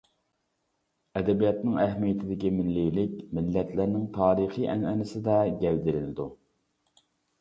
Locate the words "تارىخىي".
4.19-4.67